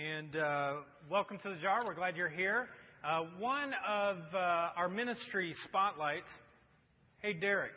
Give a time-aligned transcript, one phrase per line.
[0.00, 0.72] and uh,
[1.10, 1.82] welcome to the jar.
[1.84, 2.68] We're glad you're here.
[3.04, 6.30] Uh, one of uh, our ministry spotlights.
[7.18, 7.72] Hey, Derek,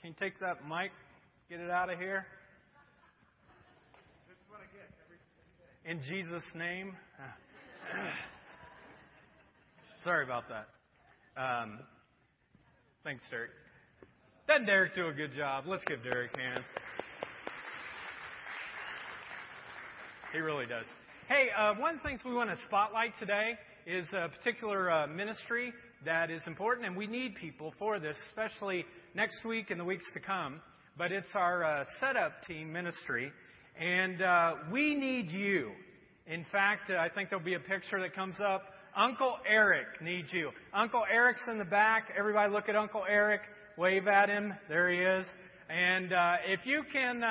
[0.00, 0.90] can you take that mic,
[1.48, 2.26] get it out of here?
[5.86, 6.92] In Jesus' name.
[10.04, 10.68] Sorry about that.
[11.40, 11.78] Um,
[13.02, 13.50] thanks, Derek.
[14.46, 15.64] Doesn't Derek do a good job?
[15.66, 16.64] Let's give Derek a hand.
[20.32, 20.84] He really does.
[21.28, 23.54] Hey, uh, one of the things we want to spotlight today
[23.84, 25.72] is a particular uh, ministry
[26.04, 30.04] that is important, and we need people for this, especially next week and the weeks
[30.14, 30.60] to come.
[30.96, 33.32] But it's our uh, setup team ministry,
[33.76, 35.72] and uh, we need you.
[36.28, 38.62] In fact, uh, I think there'll be a picture that comes up.
[38.96, 40.50] Uncle Eric needs you.
[40.72, 42.04] Uncle Eric's in the back.
[42.16, 43.40] Everybody look at Uncle Eric.
[43.76, 44.54] Wave at him.
[44.68, 45.26] There he is.
[45.68, 47.24] And uh, if you can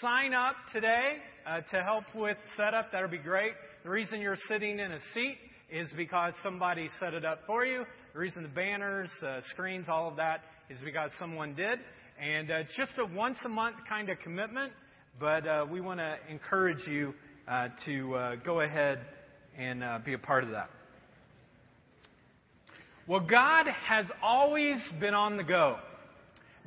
[0.00, 1.14] sign up today,
[1.46, 3.52] uh, to help with setup, that'll be great.
[3.84, 5.38] The reason you're sitting in a seat
[5.70, 7.84] is because somebody set it up for you.
[8.12, 11.78] The reason the banners, uh, screens, all of that is because someone did.
[12.20, 14.72] And uh, it's just a once a month kind of commitment,
[15.20, 17.14] but uh, we want to encourage you
[17.46, 19.00] uh, to uh, go ahead
[19.58, 20.68] and be a part of that.
[23.06, 25.76] Well, God has always been on the go.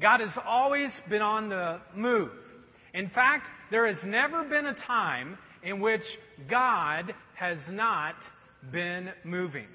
[0.02, 2.32] God has always been on the move.
[2.94, 6.04] In fact, there has never been a time in which
[6.50, 8.16] God has not
[8.72, 9.68] been moving.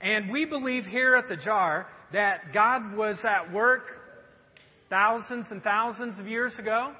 [0.00, 3.82] And we believe here at the jar that God was at work
[4.88, 6.92] thousands and thousands of years ago,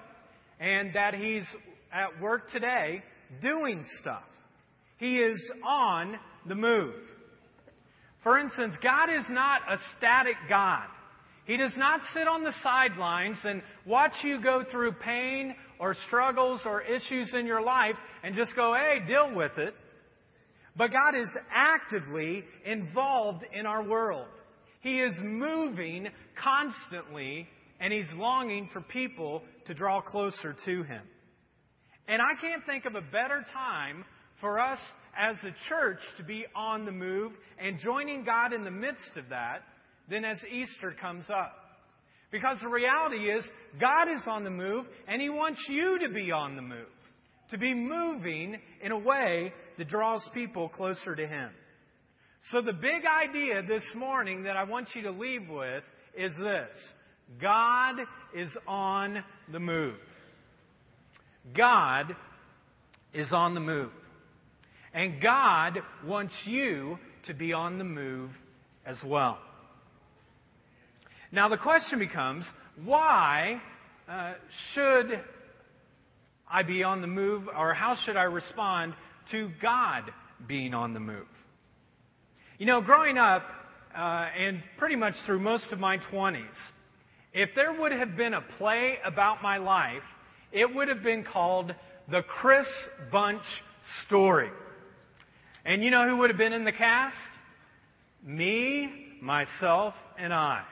[0.61, 1.45] and that He's
[1.93, 3.03] at work today
[3.43, 4.23] doing stuff.
[4.99, 6.17] He is on
[6.47, 6.95] the move.
[8.23, 10.87] For instance, God is not a static God.
[11.51, 16.61] He does not sit on the sidelines and watch you go through pain or struggles
[16.65, 19.75] or issues in your life and just go, hey, deal with it.
[20.77, 24.29] But God is actively involved in our world.
[24.81, 26.07] He is moving
[26.41, 27.49] constantly
[27.81, 31.03] and He's longing for people to draw closer to Him.
[32.07, 34.05] And I can't think of a better time
[34.41, 34.79] for us
[35.19, 39.31] as a church to be on the move and joining God in the midst of
[39.31, 39.63] that
[40.11, 41.55] than as Easter comes up.
[42.31, 43.45] Because the reality is,
[43.81, 46.87] God is on the move, and He wants you to be on the move.
[47.51, 51.51] To be moving in a way that draws people closer to Him.
[52.53, 55.83] So, the big idea this morning that I want you to leave with
[56.17, 56.69] is this
[57.41, 57.97] God
[58.35, 59.97] is on the move.
[61.57, 62.15] God
[63.13, 63.91] is on the move.
[64.95, 68.31] And God wants you to be on the move
[68.87, 69.39] as well.
[71.33, 72.45] Now the question becomes
[72.85, 73.61] why
[74.09, 74.35] uh,
[74.75, 75.21] should
[76.51, 78.95] I be on the move, or how should I respond
[79.31, 80.11] to God
[80.49, 81.29] being on the move?
[82.59, 83.45] You know, growing up,
[83.97, 86.45] uh, and pretty much through most of my 20s,
[87.33, 90.03] if there would have been a play about my life,
[90.51, 91.73] it would have been called
[92.11, 92.67] The Chris
[93.13, 93.45] Bunch
[94.07, 94.51] Story.
[95.65, 97.15] And you know who would have been in the cast?
[98.25, 100.65] Me, myself, and I.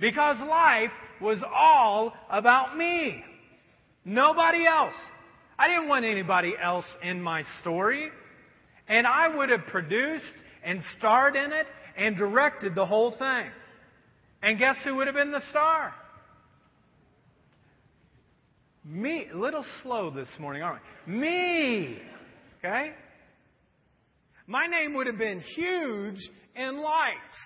[0.00, 3.22] Because life was all about me.
[4.04, 4.94] Nobody else.
[5.58, 8.10] I didn't want anybody else in my story.
[8.88, 10.24] And I would have produced
[10.64, 11.66] and starred in it
[11.96, 13.50] and directed the whole thing.
[14.42, 15.92] And guess who would have been the star?
[18.84, 19.26] Me.
[19.32, 21.12] A little slow this morning, aren't we?
[21.12, 21.98] Me.
[22.58, 22.92] Okay?
[24.46, 27.36] My name would have been huge in lights.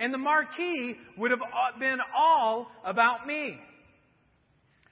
[0.00, 3.56] And the marquee would have uh, been all about me.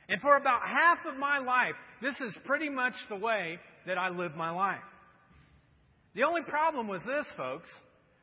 [0.09, 4.11] And for about half of my life, this is pretty much the way that I
[4.11, 4.79] live my life.
[6.15, 7.69] The only problem was this, folks.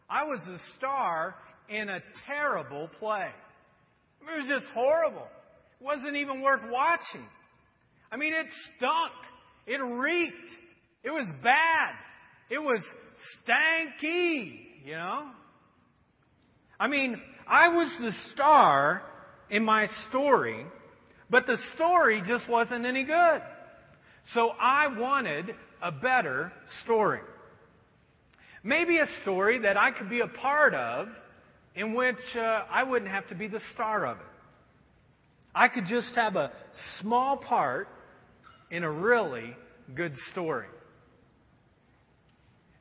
[0.09, 1.35] I was a star
[1.69, 3.29] in a terrible play.
[4.22, 5.28] It was just horrible.
[5.79, 7.28] It wasn't even worth watching.
[8.12, 8.47] I mean, it
[8.78, 9.12] stunk.
[9.67, 10.52] It reeked.
[11.03, 11.96] It was bad.
[12.49, 12.81] It was
[13.43, 15.31] stanky, you know?
[16.80, 19.02] I mean, I was the star
[19.50, 20.66] in my story,
[21.30, 23.42] but the story just wasn't any good.
[24.34, 26.52] So I wanted a better
[26.84, 27.22] story.
[28.64, 31.08] Maybe a story that I could be a part of
[31.76, 34.26] in which uh, I wouldn't have to be the star of it.
[35.54, 36.52] I could just have a
[37.00, 37.88] small part
[38.72, 39.56] in a really
[39.94, 40.68] good story.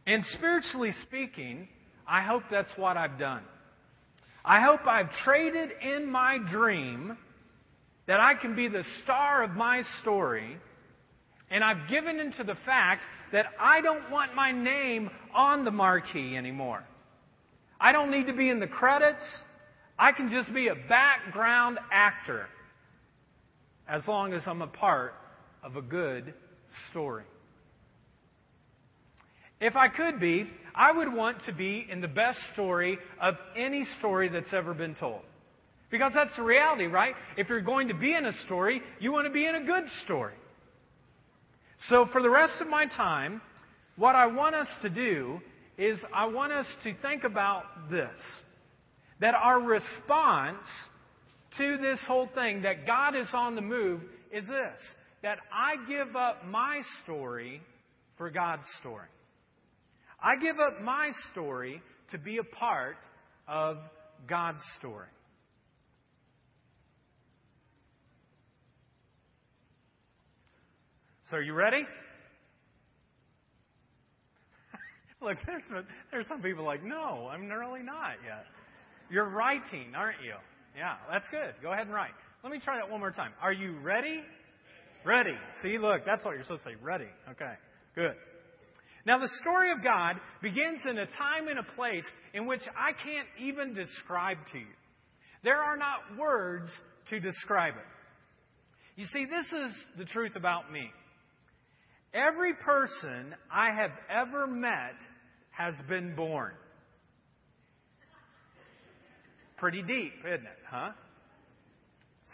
[0.06, 1.69] And spiritually speaking,
[2.06, 3.43] I hope that's what I've done.
[4.44, 7.17] I hope I've traded in my dream
[8.06, 10.58] that I can be the star of my story
[11.50, 16.37] And I've given into the fact that I don't want my name on the marquee
[16.37, 16.85] anymore.
[17.81, 19.25] I don't need to be in the credits.
[19.99, 22.49] I can just be a background actor
[23.88, 25.14] as long as I'm a part
[25.62, 26.35] of a good
[26.91, 27.25] story.
[29.60, 33.84] If I could be, I would want to be in the best story of any
[33.98, 35.22] story that's ever been told.
[35.90, 37.14] Because that's the reality, right?
[37.36, 39.84] If you're going to be in a story, you want to be in a good
[40.04, 40.34] story.
[41.88, 43.40] So, for the rest of my time,
[43.96, 45.40] what I want us to do
[45.78, 48.10] is I want us to think about this
[49.20, 50.66] that our response
[51.56, 54.00] to this whole thing, that God is on the move,
[54.32, 54.78] is this
[55.22, 57.62] that I give up my story
[58.18, 59.08] for God's story.
[60.24, 62.96] I give up my story to be a part
[63.46, 63.76] of
[64.26, 65.08] God's story.
[71.30, 71.82] So, are you ready?
[75.20, 78.46] Look, there's some, there's some people like, no, I'm really not yet.
[79.10, 80.34] You're writing, aren't you?
[80.74, 81.54] Yeah, that's good.
[81.62, 82.12] Go ahead and write.
[82.42, 83.32] Let me try that one more time.
[83.42, 84.22] Are you ready?
[85.04, 85.34] Ready.
[85.62, 86.76] See, look, that's what you're supposed to say.
[86.82, 87.08] Ready.
[87.30, 87.52] Okay,
[87.94, 88.14] good.
[89.06, 92.92] Now, the story of God begins in a time and a place in which I
[92.92, 94.74] can't even describe to you.
[95.42, 96.70] There are not words
[97.10, 97.84] to describe it.
[98.96, 100.90] You see, this is the truth about me.
[102.14, 104.94] Every person I have ever met
[105.50, 106.52] has been born.
[109.58, 110.90] Pretty deep, isn't it, huh?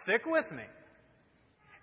[0.05, 0.63] Stick with me.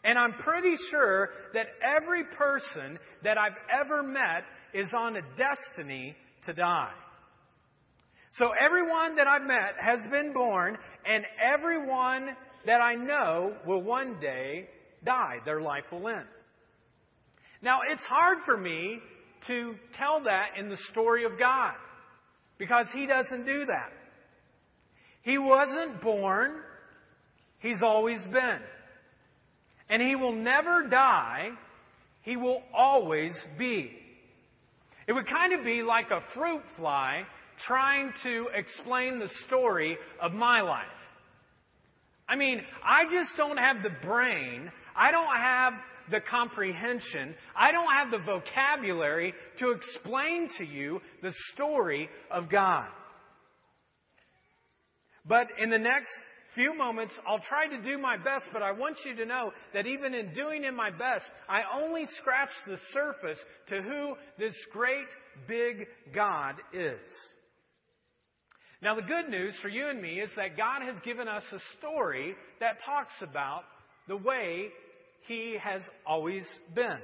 [0.03, 4.43] And I'm pretty sure that every person that I've ever met
[4.77, 6.15] is on a destiny
[6.45, 6.93] to die.
[8.33, 12.29] So everyone that I've met has been born, and everyone
[12.67, 14.67] that I know will one day
[15.03, 15.37] die.
[15.45, 16.27] Their life will end.
[17.63, 18.99] Now, it's hard for me
[19.47, 21.73] to tell that in the story of God
[22.59, 23.91] because He doesn't do that.
[25.23, 26.51] He wasn't born,
[27.59, 28.59] He's always been.
[29.89, 31.49] And He will never die,
[32.21, 33.91] He will always be.
[35.07, 37.23] It would kind of be like a fruit fly
[37.65, 40.85] trying to explain the story of my life.
[42.29, 45.73] I mean, I just don't have the brain, I don't have
[46.09, 47.35] the comprehension.
[47.55, 52.87] I don't have the vocabulary to explain to you the story of God.
[55.27, 56.09] But in the next
[56.57, 59.85] few moments, I'll try to do my best, but I want you to know that
[59.85, 63.37] even in doing in my best, I only scratch the surface
[63.69, 65.07] to who this great,
[65.47, 66.99] big God is.
[68.81, 71.59] Now, the good news for you and me is that God has given us a
[71.77, 73.61] story that talks about
[74.07, 74.69] the way
[75.27, 76.43] he has always
[76.73, 76.99] been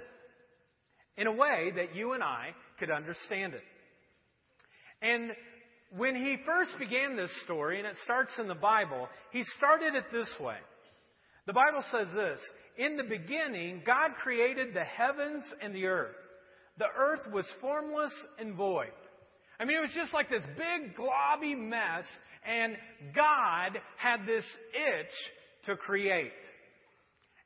[1.16, 3.62] in a way that you and I could understand it.
[5.02, 5.32] And
[5.96, 10.06] when he first began this story, and it starts in the Bible, he started it
[10.12, 10.58] this way.
[11.46, 12.40] The Bible says this
[12.78, 16.16] In the beginning, God created the heavens and the earth.
[16.80, 18.92] The earth was formless and void.
[19.60, 22.06] I mean, it was just like this big, globby mess,
[22.46, 22.76] and
[23.16, 24.44] God had this
[24.74, 26.32] itch to create.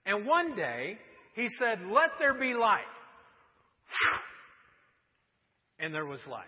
[0.05, 0.97] And one day,
[1.35, 2.81] he said, Let there be light.
[5.79, 6.47] And there was light.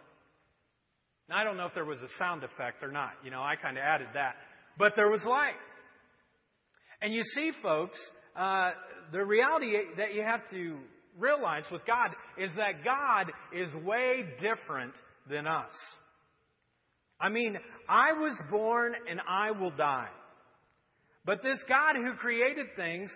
[1.29, 3.12] Now, I don't know if there was a sound effect or not.
[3.24, 4.36] You know, I kind of added that.
[4.77, 5.53] But there was light.
[7.01, 8.00] And you see, folks,
[8.36, 8.71] uh,
[9.12, 10.77] the reality that you have to
[11.17, 14.93] realize with God is that God is way different
[15.29, 15.74] than us.
[17.21, 17.57] I mean,
[17.88, 20.09] I was born and I will die.
[21.25, 23.12] But this God who created things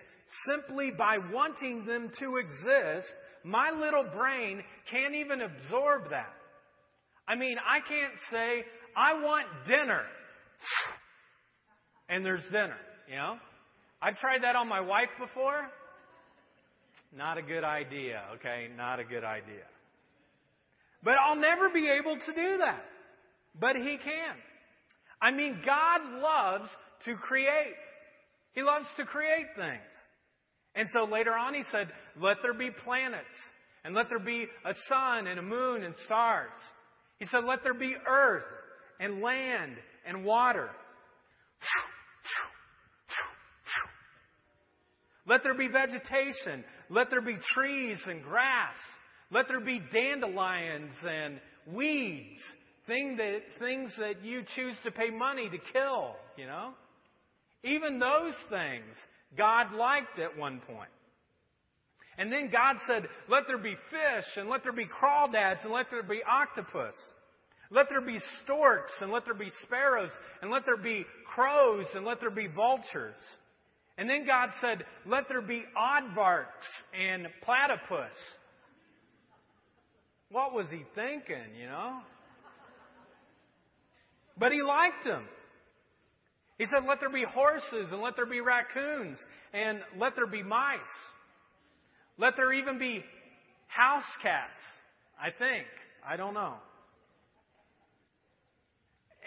[0.46, 6.32] simply by wanting them to exist, my little brain can't even absorb that.
[7.26, 8.64] I mean, I can't say,
[8.96, 10.02] I want dinner.
[12.08, 12.76] And there's dinner,
[13.08, 13.36] you know?
[14.02, 15.70] I've tried that on my wife before.
[17.16, 18.68] Not a good idea, okay?
[18.76, 19.64] Not a good idea.
[21.02, 22.84] But I'll never be able to do that.
[23.58, 24.36] But He can.
[25.22, 26.68] I mean, God loves
[27.06, 27.80] to create.
[28.52, 29.80] He loves to create things.
[30.74, 31.88] And so later on he said,
[32.20, 33.24] Let there be planets,
[33.84, 36.50] and let there be a sun and a moon and stars.
[37.18, 38.44] He said, Let there be earth
[39.00, 40.70] and land and water.
[45.26, 46.64] Let there be vegetation.
[46.90, 48.76] Let there be trees and grass.
[49.30, 51.40] Let there be dandelions and
[51.72, 52.38] weeds.
[52.86, 56.72] Thing that, things that you choose to pay money to kill, you know?
[57.64, 58.94] Even those things
[59.38, 60.90] God liked at one point.
[62.18, 65.86] And then God said, Let there be fish, and let there be crawdads, and let
[65.90, 66.94] there be octopus.
[67.70, 70.10] Let there be storks, and let there be sparrows,
[70.42, 71.04] and let there be
[71.34, 73.14] crows, and let there be vultures.
[73.98, 76.46] And then God said, Let there be aardvarks
[76.98, 78.16] and platypus.
[80.30, 81.98] What was he thinking, you know?
[84.36, 85.24] But he liked them.
[86.58, 89.18] He said, Let there be horses, and let there be raccoons,
[89.52, 90.78] and let there be mice.
[92.18, 93.04] Let there even be
[93.66, 94.60] house cats,
[95.20, 95.66] I think.
[96.06, 96.54] I don't know.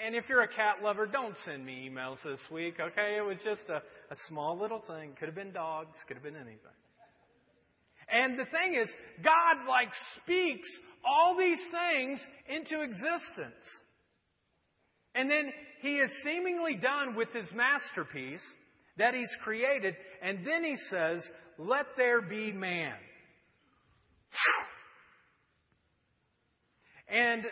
[0.05, 3.17] And if you're a cat lover, don't send me emails this week, okay?
[3.17, 5.13] It was just a, a small little thing.
[5.19, 6.77] Could have been dogs, could have been anything.
[8.09, 8.87] And the thing is,
[9.23, 9.89] God like
[10.21, 10.69] speaks
[11.03, 13.65] all these things into existence.
[15.15, 15.51] And then
[15.81, 18.43] he is seemingly done with his masterpiece
[18.97, 21.21] that he's created, and then he says,
[21.57, 22.93] Let there be man.
[27.09, 27.43] And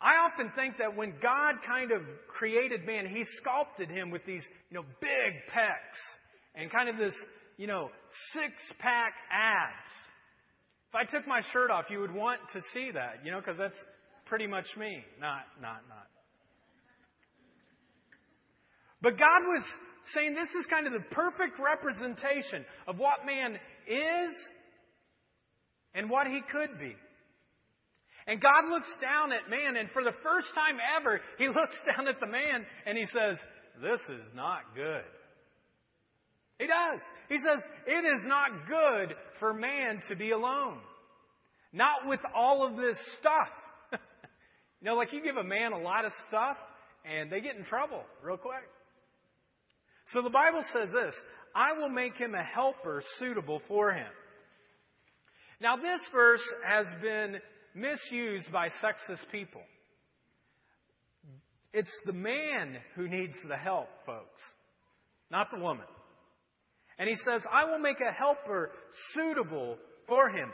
[0.00, 4.42] I often think that when God kind of created man, he sculpted him with these,
[4.70, 6.00] you know, big pecs
[6.54, 7.14] and kind of this,
[7.56, 7.90] you know,
[8.32, 9.94] six pack abs.
[10.88, 13.58] If I took my shirt off, you would want to see that, you know, because
[13.58, 13.78] that's
[14.26, 15.04] pretty much me.
[15.20, 16.06] Not, not, not.
[19.02, 19.62] But God was
[20.12, 23.54] saying this is kind of the perfect representation of what man
[23.86, 24.30] is
[25.94, 26.94] and what he could be.
[28.26, 32.08] And God looks down at man, and for the first time ever, he looks down
[32.08, 33.36] at the man and he says,
[33.80, 35.04] This is not good.
[36.58, 37.00] He does.
[37.28, 40.78] He says, It is not good for man to be alone.
[41.72, 43.48] Not with all of this stuff.
[44.80, 46.56] you know, like you give a man a lot of stuff,
[47.04, 48.62] and they get in trouble real quick.
[50.12, 51.14] So the Bible says this
[51.54, 54.10] I will make him a helper suitable for him.
[55.60, 57.36] Now, this verse has been
[57.74, 59.62] misused by sexist people.
[61.72, 64.42] It's the man who needs the help, folks,
[65.30, 65.86] not the woman.
[66.98, 68.70] And he says, I will make a helper
[69.12, 70.52] suitable for him.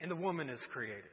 [0.00, 1.04] And the woman is created.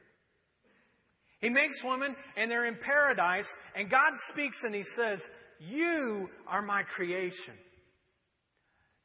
[1.40, 5.20] He makes woman, and they're in paradise, and God speaks and he says,
[5.60, 7.54] You are my creation.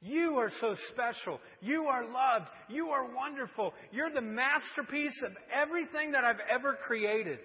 [0.02, 1.40] You are so special.
[1.62, 2.50] You are loved.
[2.70, 3.74] You are wonderful.
[3.92, 7.40] You're the masterpiece of everything that I've ever created.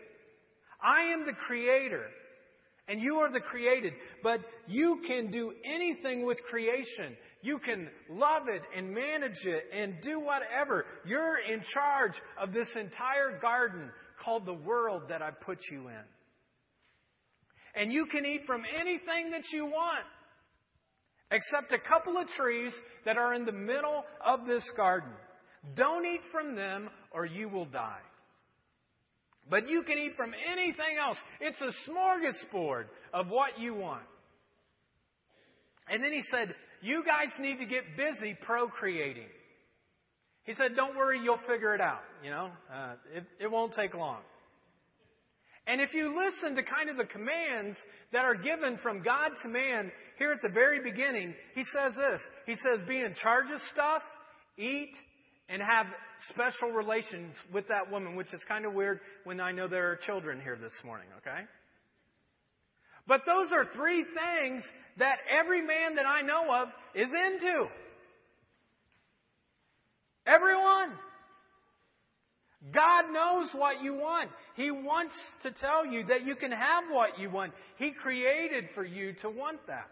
[0.83, 2.07] I am the creator.
[2.87, 3.95] And you are the created.
[4.23, 7.17] But you can do anything with creation.
[7.43, 10.85] You can love it and manage it and do whatever.
[11.05, 13.91] You're in charge of this entire garden
[14.23, 16.05] called the world that I put you in.
[17.75, 20.05] And you can eat from anything that you want
[21.31, 22.73] except a couple of trees
[23.05, 25.11] that are in the middle of this garden.
[25.77, 28.01] Don't eat from them or you will die.
[29.49, 31.17] But you can eat from anything else.
[31.41, 34.03] It's a smorgasbord of what you want.
[35.89, 39.27] And then he said, You guys need to get busy procreating.
[40.45, 42.03] He said, Don't worry, you'll figure it out.
[42.23, 44.21] You know, uh, it, it won't take long.
[45.71, 47.77] And if you listen to kind of the commands
[48.13, 52.21] that are given from God to man here at the very beginning, he says this.
[52.45, 54.03] He says, be in charge of stuff,
[54.59, 54.91] eat,
[55.49, 55.87] and have
[56.29, 59.97] special relations with that woman, which is kind of weird when I know there are
[60.05, 61.45] children here this morning, okay?
[63.07, 64.65] But those are three things
[64.99, 67.67] that every man that I know of is into.
[70.27, 70.99] Everyone.
[72.75, 74.31] God knows what you want.
[74.55, 77.53] He wants to tell you that you can have what you want.
[77.77, 79.89] He created for you to want that.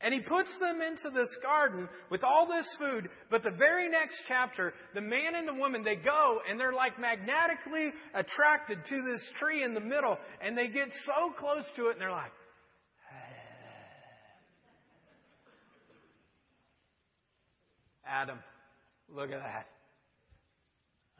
[0.00, 4.14] And he puts them into this garden with all this food, but the very next
[4.28, 9.20] chapter, the man and the woman, they go and they're like magnetically attracted to this
[9.40, 12.30] tree in the middle, and they get so close to it and they're like,
[18.06, 18.22] ah.
[18.22, 18.38] Adam,
[19.12, 19.66] look at that.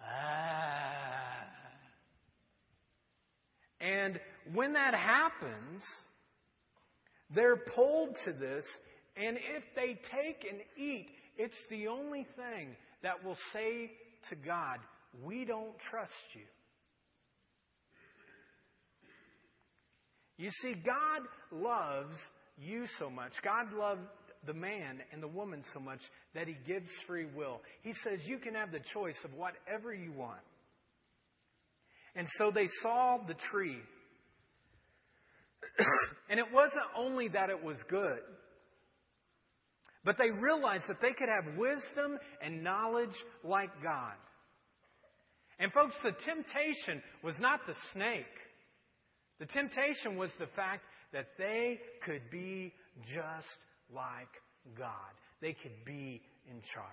[0.09, 1.45] Ah.
[3.81, 4.19] And
[4.55, 5.83] when that happens,
[7.35, 8.65] they're pulled to this,
[9.17, 12.71] and if they take and eat, it's the only thing
[13.03, 13.91] that will say
[14.31, 14.79] to God,
[15.25, 16.43] We don't trust you.
[20.37, 22.15] You see, God loves
[22.57, 23.33] you so much.
[23.43, 24.03] God loved
[24.49, 26.01] the man and the woman so much
[26.35, 27.61] that he gives free will.
[27.83, 30.41] He says you can have the choice of whatever you want.
[32.17, 33.79] And so they saw the tree.
[36.31, 38.21] and it wasn't only that it was good,
[40.05, 43.15] But they realized that they could have wisdom and knowledge
[43.45, 44.15] like God.
[45.61, 48.25] And folks, the temptation was not the snake.
[49.41, 52.73] The temptation was the fact that they could be
[53.15, 53.47] just
[53.95, 54.33] like
[54.77, 55.13] God.
[55.41, 56.87] They could be in charge.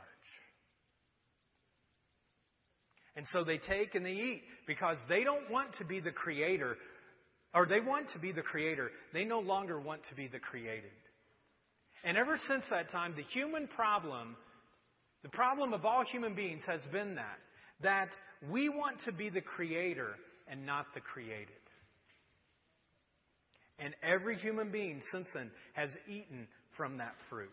[3.15, 6.75] And so they take and they eat because they don't want to be the creator,
[7.53, 8.91] or they want to be the creator.
[9.13, 10.91] They no longer want to be the created.
[12.03, 14.35] And ever since that time, the human problem,
[15.23, 17.39] the problem of all human beings has been that,
[17.81, 18.09] that
[18.51, 20.15] we want to be the creator
[20.47, 21.47] and not the created.
[23.79, 26.47] And every human being since then has eaten
[26.77, 27.50] from that fruit.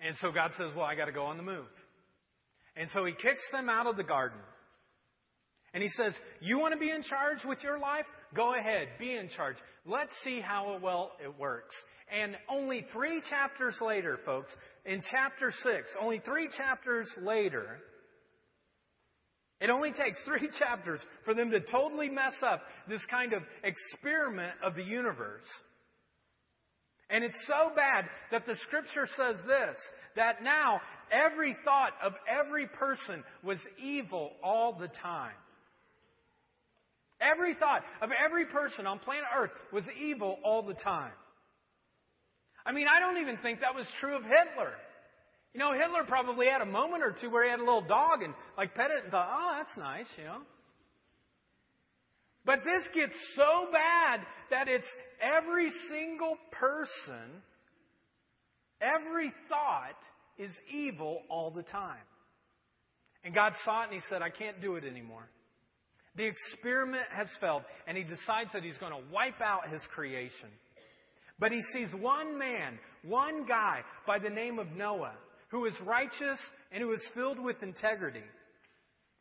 [0.00, 1.66] And so God says, Well, I got to go on the move.
[2.76, 4.38] And so he kicks them out of the garden.
[5.74, 8.06] And he says, You want to be in charge with your life?
[8.34, 9.56] Go ahead, be in charge.
[9.86, 11.74] Let's see how well it works.
[12.12, 14.50] And only three chapters later, folks,
[14.84, 17.78] in chapter 6, only three chapters later,
[19.60, 24.54] it only takes three chapters for them to totally mess up this kind of experiment
[24.64, 25.46] of the universe.
[27.10, 29.76] And it's so bad that the scripture says this
[30.16, 35.34] that now every thought of every person was evil all the time.
[37.20, 41.12] Every thought of every person on planet Earth was evil all the time.
[42.64, 44.72] I mean, I don't even think that was true of Hitler.
[45.52, 48.22] You know, Hitler probably had a moment or two where he had a little dog
[48.22, 50.38] and like pet it and thought, oh, that's nice, you know.
[52.44, 54.86] But this gets so bad that it's
[55.20, 57.42] every single person,
[58.80, 59.98] every thought
[60.38, 61.98] is evil all the time.
[63.24, 65.28] And God saw it and He said, I can't do it anymore.
[66.16, 70.48] The experiment has failed, and He decides that He's going to wipe out His creation.
[71.38, 75.14] But He sees one man, one guy by the name of Noah
[75.50, 76.38] who was righteous
[76.72, 78.22] and who was filled with integrity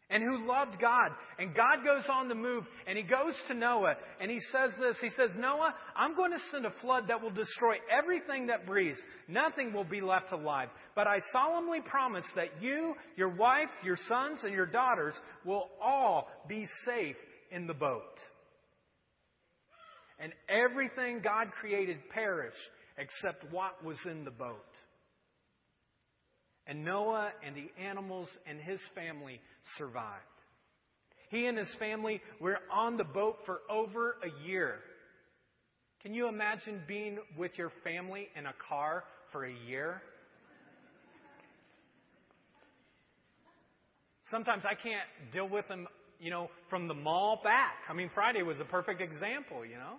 [0.09, 1.11] and who loved God.
[1.37, 4.97] And God goes on the move and he goes to Noah and he says this.
[5.01, 8.97] He says, Noah, I'm going to send a flood that will destroy everything that breathes.
[9.27, 10.69] Nothing will be left alive.
[10.95, 15.13] But I solemnly promise that you, your wife, your sons, and your daughters
[15.45, 17.17] will all be safe
[17.51, 18.01] in the boat.
[20.19, 22.57] And everything God created perished
[22.97, 24.65] except what was in the boat.
[26.69, 29.41] And Noah and the animals and his family
[29.79, 30.23] survived.
[31.29, 34.75] He and his family were on the boat for over a year.
[36.03, 40.01] Can you imagine being with your family in a car for a year?
[44.29, 45.87] Sometimes I can't deal with them,
[46.19, 47.77] you know, from the mall back.
[47.89, 49.95] I mean, Friday was a perfect example, you know.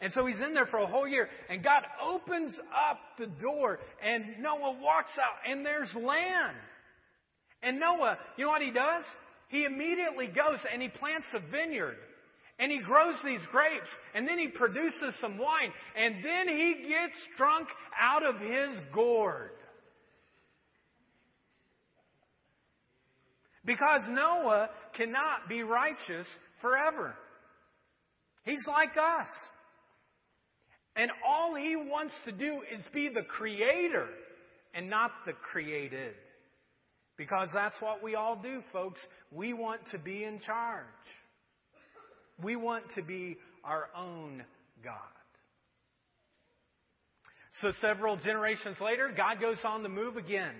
[0.00, 2.54] And so he's in there for a whole year, and God opens
[2.90, 6.56] up the door, and Noah walks out, and there's land.
[7.62, 9.04] And Noah, you know what he does?
[9.48, 11.96] He immediately goes and he plants a vineyard.
[12.58, 17.16] And he grows these grapes, and then he produces some wine, and then he gets
[17.38, 19.52] drunk out of his gourd.
[23.64, 26.26] Because Noah cannot be righteous
[26.60, 27.14] forever.
[28.44, 29.28] He's like us.
[30.96, 34.06] And all he wants to do is be the creator
[34.74, 36.14] and not the created.
[37.16, 39.00] Because that's what we all do, folks.
[39.30, 40.84] We want to be in charge.
[42.42, 44.42] We want to be our own
[44.82, 44.94] God.
[47.60, 50.54] So several generations later, God goes on the move again.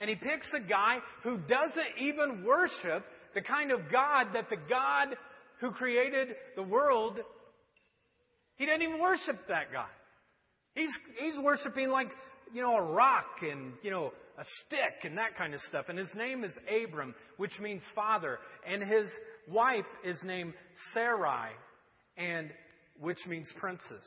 [0.00, 3.04] And he picks a guy who doesn't even worship
[3.34, 5.16] the kind of God that the God
[5.60, 7.18] who created the world
[8.56, 9.86] he doesn't even worship that guy.
[10.74, 12.08] He's, he's worshiping like,
[12.52, 15.86] you know, a rock and, you know, a stick and that kind of stuff.
[15.88, 16.52] And his name is
[16.84, 18.38] Abram, which means father.
[18.70, 19.06] And his
[19.48, 20.52] wife is named
[20.92, 21.50] Sarai,
[22.16, 22.50] and
[23.00, 24.04] which means princess.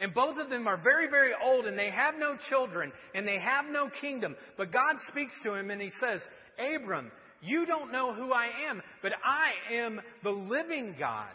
[0.00, 3.38] And both of them are very, very old and they have no children and they
[3.38, 4.34] have no kingdom.
[4.56, 6.20] But God speaks to him and he says,
[6.58, 7.12] Abram,
[7.42, 11.28] you don't know who I am, but I am the living God.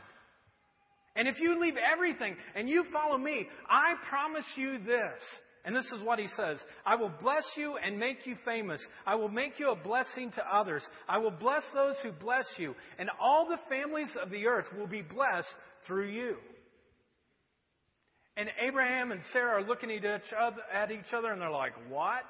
[1.15, 5.21] And if you leave everything and you follow me, I promise you this.
[5.65, 8.85] And this is what he says I will bless you and make you famous.
[9.05, 10.83] I will make you a blessing to others.
[11.09, 12.75] I will bless those who bless you.
[12.99, 15.53] And all the families of the earth will be blessed
[15.87, 16.35] through you.
[18.37, 21.73] And Abraham and Sarah are looking at each other, at each other and they're like,
[21.89, 22.23] What?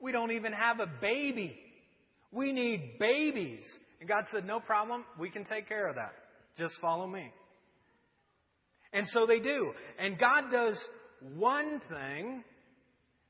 [0.00, 1.58] We don't even have a baby.
[2.30, 3.64] We need babies.
[4.00, 5.04] And God said, No problem.
[5.18, 6.12] We can take care of that.
[6.58, 7.32] Just follow me.
[8.94, 9.72] And so they do.
[9.98, 10.78] And God does
[11.36, 12.44] one thing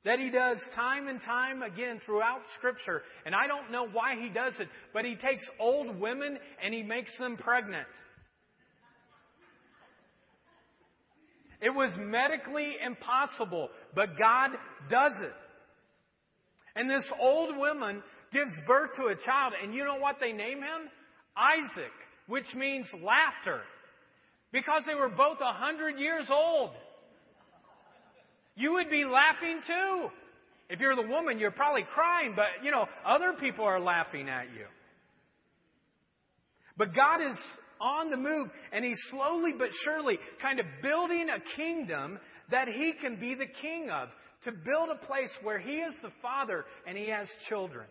[0.05, 3.03] that he does time and time again throughout Scripture.
[3.25, 6.83] And I don't know why he does it, but he takes old women and he
[6.83, 7.89] makes them pregnant.
[11.63, 14.51] It was medically impossible, but God
[14.91, 15.33] does it.
[16.77, 18.03] And this old woman
[18.35, 20.91] gives birth to a child, and you know what they name him?
[21.35, 21.93] Isaac,
[22.27, 23.63] which means laughter.
[24.55, 26.71] Because they were both a hundred years old.
[28.55, 30.09] You would be laughing too.
[30.71, 34.45] If you're the woman, you're probably crying, but you know, other people are laughing at
[34.57, 34.67] you.
[36.77, 37.37] But God is
[37.81, 42.21] on the move, and He's slowly but surely kind of building a kingdom
[42.53, 44.09] that He can be the king of,
[44.45, 47.87] to build a place where He is the Father and He has children.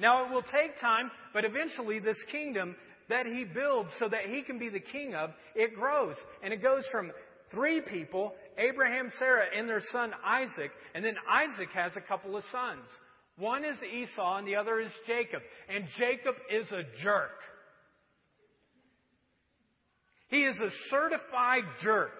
[0.00, 2.74] Now, it will take time, but eventually this kingdom
[3.08, 6.16] that He builds so that He can be the king of, it grows.
[6.42, 7.12] And it goes from
[7.50, 10.70] three people Abraham, Sarah, and their son Isaac.
[10.94, 12.84] And then Isaac has a couple of sons.
[13.38, 15.42] One is Esau, and the other is Jacob.
[15.68, 17.38] And Jacob is a jerk.
[20.28, 22.10] He is a certified jerk.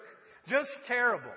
[0.47, 1.31] Just terrible.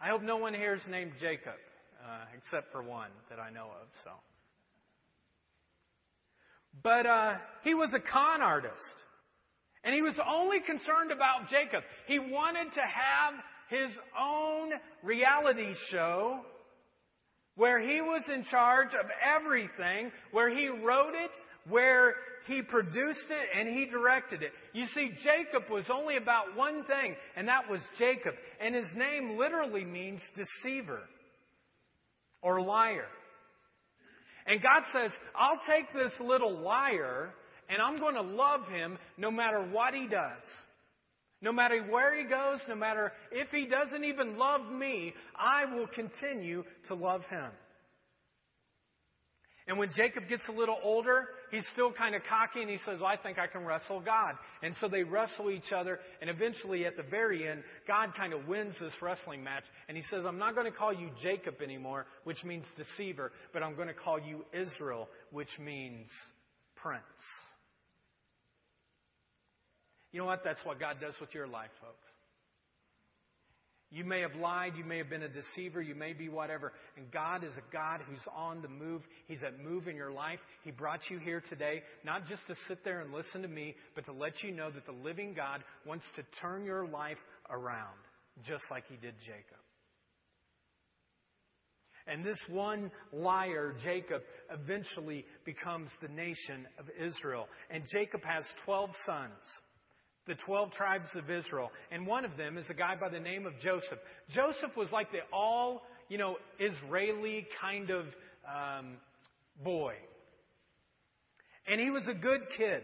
[0.00, 1.58] I hope no one here is named Jacob,
[2.02, 3.88] uh, except for one that I know of.
[4.04, 4.10] So,
[6.82, 8.74] but uh, he was a con artist,
[9.84, 11.82] and he was only concerned about Jacob.
[12.06, 13.34] He wanted to have
[13.68, 14.70] his own
[15.02, 16.40] reality show
[17.58, 21.30] where he was in charge of everything, where he wrote it,
[21.68, 22.14] where
[22.46, 24.52] he produced it, and he directed it.
[24.72, 28.34] You see, Jacob was only about one thing, and that was Jacob.
[28.60, 31.00] And his name literally means deceiver
[32.40, 33.08] or liar.
[34.48, 37.34] And God says, I'll take this little liar
[37.68, 40.42] and I'm going to love him no matter what he does.
[41.40, 45.86] No matter where he goes, no matter if he doesn't even love me, I will
[45.86, 47.50] continue to love him.
[49.68, 53.00] And when Jacob gets a little older, he's still kind of cocky and he says,
[53.00, 54.34] well, I think I can wrestle God.
[54.62, 55.98] And so they wrestle each other.
[56.20, 59.64] And eventually, at the very end, God kind of wins this wrestling match.
[59.88, 63.62] And he says, I'm not going to call you Jacob anymore, which means deceiver, but
[63.62, 66.08] I'm going to call you Israel, which means
[66.76, 67.02] prince.
[70.12, 70.42] You know what?
[70.44, 72.07] That's what God does with your life, folks.
[73.90, 76.72] You may have lied, you may have been a deceiver, you may be whatever.
[76.96, 79.02] And God is a God who's on the move.
[79.26, 80.40] He's at move in your life.
[80.62, 84.04] He brought you here today, not just to sit there and listen to me, but
[84.04, 87.16] to let you know that the living God wants to turn your life
[87.48, 87.96] around,
[88.46, 89.58] just like he did Jacob.
[92.06, 97.46] And this one liar, Jacob, eventually becomes the nation of Israel.
[97.70, 99.32] And Jacob has 12 sons
[100.28, 101.70] the 12 tribes of Israel.
[101.90, 103.98] And one of them is a guy by the name of Joseph.
[104.30, 108.04] Joseph was like the all, you know, Israeli kind of
[108.46, 108.98] um,
[109.64, 109.94] boy.
[111.66, 112.82] And he was a good kid.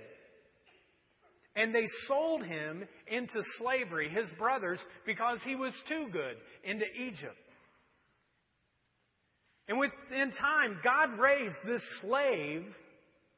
[1.57, 7.37] And they sold him into slavery, his brothers, because he was too good, into Egypt.
[9.69, 12.65] And within time, God raised this slave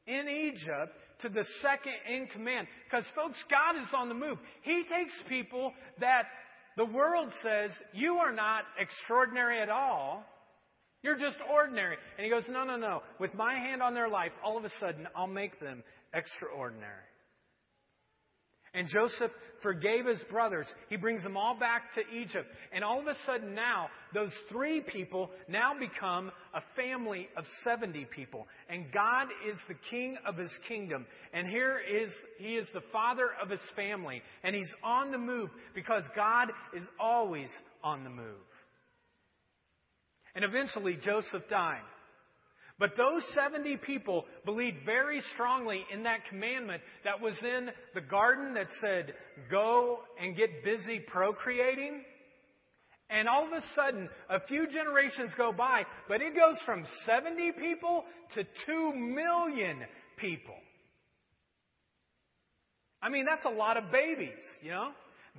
[0.07, 2.66] in Egypt to the second in command.
[2.85, 4.38] Because, folks, God is on the move.
[4.62, 6.24] He takes people that
[6.76, 10.24] the world says, you are not extraordinary at all.
[11.02, 11.96] You're just ordinary.
[12.18, 13.02] And he goes, no, no, no.
[13.18, 17.05] With my hand on their life, all of a sudden, I'll make them extraordinary.
[18.76, 19.30] And Joseph
[19.62, 20.66] forgave his brothers.
[20.90, 22.46] He brings them all back to Egypt.
[22.72, 28.04] And all of a sudden now, those three people now become a family of 70
[28.14, 28.46] people.
[28.68, 31.06] And God is the king of his kingdom.
[31.32, 34.20] And here is, he is the father of his family.
[34.44, 37.48] And he's on the move because God is always
[37.82, 38.26] on the move.
[40.34, 41.80] And eventually Joseph died.
[42.78, 48.54] But those 70 people believed very strongly in that commandment that was in the garden
[48.54, 49.14] that said,
[49.50, 52.02] go and get busy procreating.
[53.08, 57.52] And all of a sudden, a few generations go by, but it goes from 70
[57.52, 59.78] people to 2 million
[60.18, 60.56] people.
[63.00, 64.90] I mean, that's a lot of babies, you know?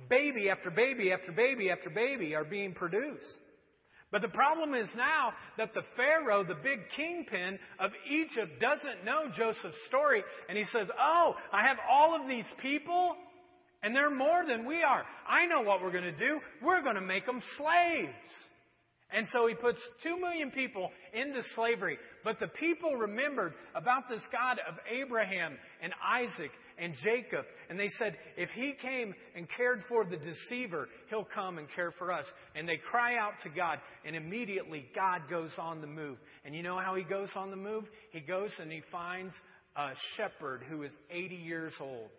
[0.08, 3.38] Baby after baby after baby after baby are being produced.
[4.10, 9.24] But the problem is now that the Pharaoh, the big kingpin of Egypt, doesn't know
[9.36, 10.22] Joseph's story.
[10.48, 13.16] And he says, Oh, I have all of these people,
[13.82, 15.04] and they're more than we are.
[15.28, 16.40] I know what we're going to do.
[16.62, 18.14] We're going to make them slaves.
[19.10, 21.98] And so he puts two million people into slavery.
[22.24, 27.44] But the people remembered about this God of Abraham and Isaac and Jacob.
[27.68, 31.92] And they said, if he came and cared for the deceiver, he'll come and care
[31.98, 32.24] for us.
[32.54, 36.18] And they cry out to God, and immediately God goes on the move.
[36.44, 37.84] And you know how he goes on the move?
[38.12, 39.34] He goes and he finds
[39.76, 42.10] a shepherd who is 80 years old.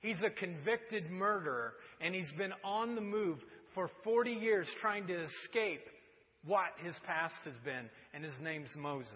[0.00, 3.38] He's a convicted murderer, and he's been on the move
[3.74, 5.82] for 40 years trying to escape
[6.44, 9.12] what his past has been, and his name's Moses.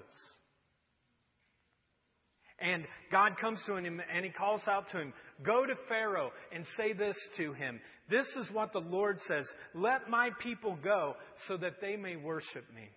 [2.61, 6.65] And God comes to him and he calls out to him, Go to Pharaoh and
[6.77, 7.81] say this to him.
[8.11, 11.17] This is what the Lord says Let my people go
[11.49, 12.89] so that they may worship me.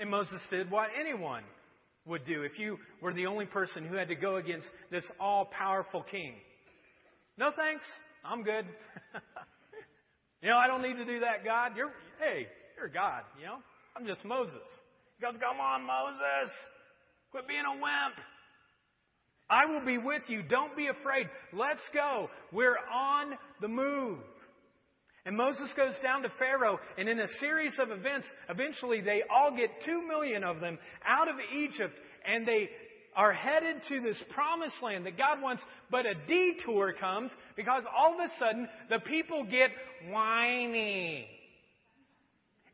[0.00, 1.44] And Moses did what anyone
[2.06, 5.44] would do if you were the only person who had to go against this all
[5.44, 6.34] powerful king.
[7.38, 7.84] No thanks.
[8.24, 8.66] I'm good.
[10.42, 11.78] You know, I don't need to do that, God.
[11.78, 13.62] You're, hey, you're God, you know?
[13.94, 14.66] I'm just Moses.
[15.16, 16.50] He goes, come on, Moses.
[17.32, 18.16] Quit being a wimp.
[19.48, 20.42] I will be with you.
[20.42, 21.28] Don't be afraid.
[21.52, 22.28] Let's go.
[22.52, 24.18] We're on the move.
[25.24, 29.56] And Moses goes down to Pharaoh, and in a series of events, eventually they all
[29.56, 31.94] get two million of them out of Egypt,
[32.26, 32.68] and they
[33.16, 38.14] are headed to this promised land that God wants, but a detour comes because all
[38.14, 39.70] of a sudden the people get
[40.10, 41.26] whiny.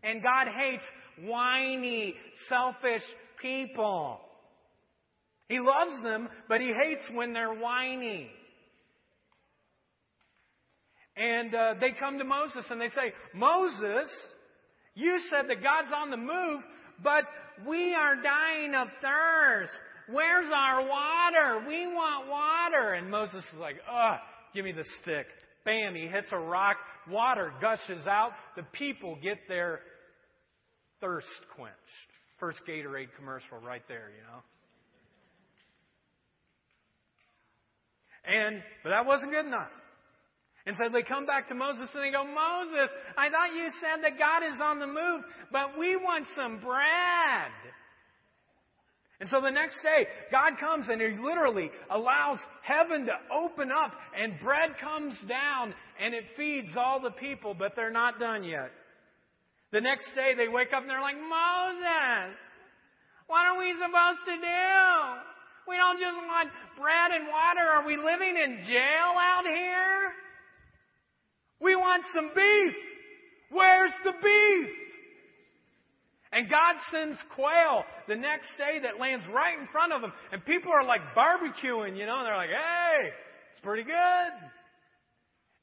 [0.02, 0.84] And God hates
[1.22, 2.14] whiny,
[2.48, 3.02] selfish
[3.40, 4.20] people.
[5.48, 8.30] He loves them, but He hates when they're whiny.
[11.16, 14.08] And uh, they come to Moses and they say, Moses,
[14.94, 16.62] you said that God's on the move,
[17.02, 17.24] but
[17.66, 19.72] we are dying of thirst.
[20.10, 21.66] Where's our water?
[21.66, 22.94] We want water.
[22.94, 24.18] And Moses is like, ugh,
[24.54, 25.26] give me the stick.
[25.64, 26.76] Bam, he hits a rock.
[27.10, 28.30] Water gushes out.
[28.56, 29.80] The people get their
[31.00, 31.76] thirst quenched.
[32.38, 34.40] First Gatorade commercial right there, you know.
[38.28, 39.72] And, but that wasn't good enough.
[40.66, 44.04] And so they come back to Moses and they go, Moses, I thought you said
[44.04, 47.56] that God is on the move, but we want some bread.
[49.18, 53.92] And so the next day, God comes and He literally allows heaven to open up
[54.14, 58.70] and bread comes down and it feeds all the people, but they're not done yet.
[59.72, 62.36] The next day, they wake up and they're like, Moses,
[63.26, 65.37] what are we supposed to do?
[65.68, 66.48] We don't just want
[66.80, 67.60] bread and water.
[67.60, 70.16] Are we living in jail out here?
[71.60, 72.74] We want some beef.
[73.50, 74.68] Where's the beef?
[76.32, 80.12] And God sends quail the next day that lands right in front of them.
[80.32, 83.08] And people are like barbecuing, you know, and they're like, hey,
[83.52, 84.32] it's pretty good.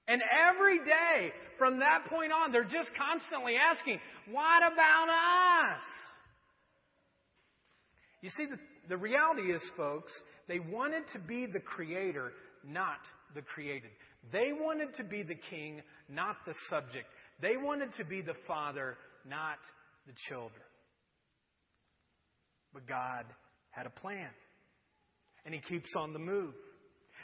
[0.08, 5.82] And every day from that point on, they're just constantly asking, what about us?
[8.22, 8.58] You see, the,
[8.90, 10.12] the reality is, folks,
[10.48, 12.32] they wanted to be the creator,
[12.66, 13.00] not
[13.34, 13.90] the created.
[14.32, 17.08] They wanted to be the king, not the subject.
[17.42, 19.58] They wanted to be the father, not
[20.08, 20.62] the children.
[22.74, 23.26] But God
[23.72, 24.30] had a plan.
[25.46, 26.54] And He keeps on the move.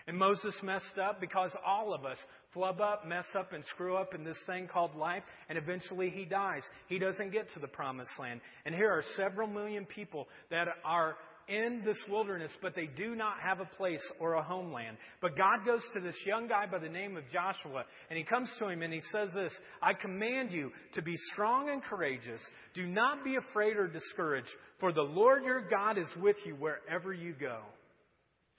[0.08, 2.18] And Moses messed up because all of us
[2.54, 6.26] flub up, mess up, and screw up in this thing called life, and eventually he
[6.26, 6.64] dies.
[6.88, 8.42] He doesn't get to the promised land.
[8.66, 11.16] And here are several million people that are
[11.48, 14.98] in this wilderness, but they do not have a place or a homeland.
[15.22, 18.50] But God goes to this young guy by the name of Joshua, and he comes
[18.60, 19.52] to him and he says this
[19.82, 22.42] I command you to be strong and courageous.
[22.74, 24.50] Do not be afraid or discouraged,
[24.80, 27.60] for the Lord your God is with you wherever you go.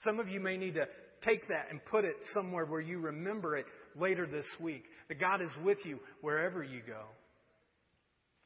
[0.03, 0.85] Some of you may need to
[1.23, 3.65] take that and put it somewhere where you remember it
[3.99, 4.83] later this week.
[5.07, 7.03] That God is with you wherever you go.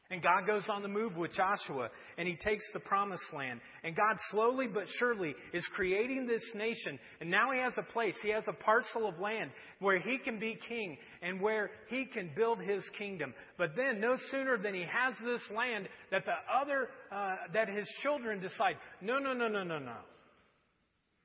[0.09, 3.59] And God goes on the move with Joshua and he takes the promised land.
[3.83, 6.97] And God slowly but surely is creating this nation.
[7.19, 10.39] And now he has a place, he has a parcel of land where he can
[10.39, 13.33] be king and where he can build his kingdom.
[13.57, 17.87] But then, no sooner than he has this land, that the other, uh, that his
[18.01, 19.97] children decide, no, no, no, no, no, no.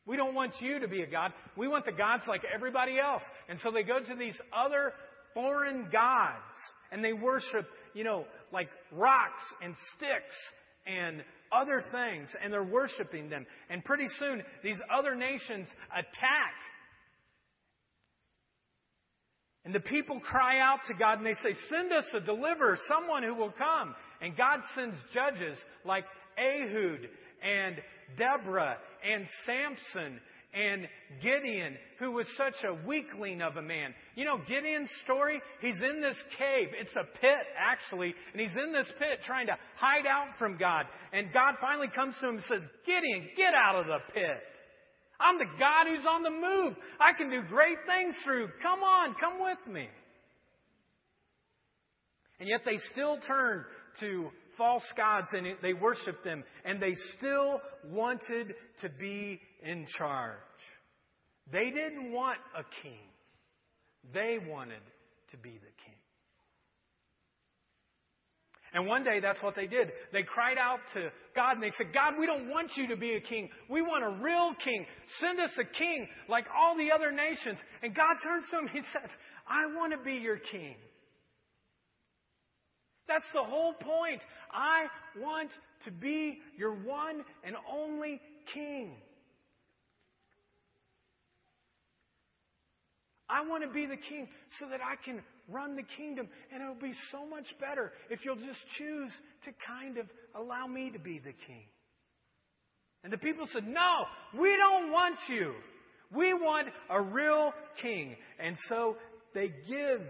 [0.06, 1.32] We don't want you to be a God.
[1.56, 3.22] We want the gods like everybody else.
[3.48, 4.92] And so they go to these other
[5.34, 6.58] foreign gods
[6.90, 10.36] and they worship you know, like rocks and sticks
[10.86, 13.46] and other things, and they're worshiping them.
[13.70, 16.54] And pretty soon, these other nations attack.
[19.64, 23.22] And the people cry out to God and they say, Send us a deliverer, someone
[23.22, 23.94] who will come.
[24.20, 26.04] And God sends judges like
[26.38, 27.08] Ehud
[27.42, 27.76] and
[28.16, 30.20] Deborah and Samson
[30.54, 30.86] and
[31.22, 33.94] Gideon, who was such a weakling of a man.
[34.16, 36.68] You know, Gideon's story, he's in this cave.
[36.78, 40.86] It's a pit, actually, and he's in this pit trying to hide out from God.
[41.12, 44.44] And God finally comes to him and says, Gideon, get out of the pit.
[45.18, 46.76] I'm the God who's on the move.
[47.00, 48.48] I can do great things through.
[48.62, 49.88] Come on, come with me.
[52.40, 53.64] And yet they still turn
[54.00, 54.28] to
[54.62, 60.38] false gods and they worshiped them, and they still wanted to be in charge.
[61.50, 63.10] They didn't want a king,
[64.14, 64.84] they wanted
[65.32, 65.98] to be the king.
[68.72, 69.90] And one day that's what they did.
[70.12, 73.14] They cried out to God and they said, God, we don't want you to be
[73.14, 73.50] a king.
[73.68, 74.86] We want a real king.
[75.20, 77.58] Send us a king like all the other nations.
[77.82, 78.68] And God turns to them.
[78.68, 79.10] And he says,
[79.46, 80.76] I want to be your king.
[83.08, 84.22] That's the whole point.
[84.52, 84.86] I
[85.20, 85.50] want
[85.84, 88.20] to be your one and only
[88.54, 88.96] king.
[93.28, 94.28] I want to be the king
[94.60, 96.28] so that I can run the kingdom.
[96.52, 99.10] And it'll be so much better if you'll just choose
[99.44, 101.64] to kind of allow me to be the king.
[103.04, 104.04] And the people said, No,
[104.38, 105.54] we don't want you.
[106.14, 108.16] We want a real king.
[108.38, 108.96] And so
[109.34, 110.02] they give